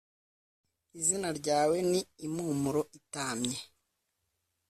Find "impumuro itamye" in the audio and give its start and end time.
2.25-3.57